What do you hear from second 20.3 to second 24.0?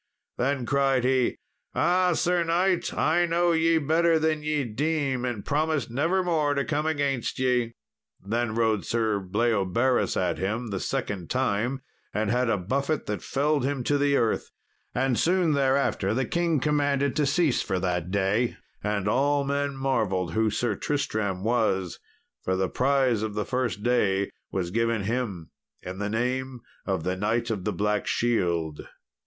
who Sir Tristram was, for the prize of the first